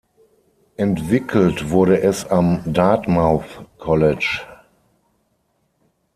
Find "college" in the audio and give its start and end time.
3.77-4.41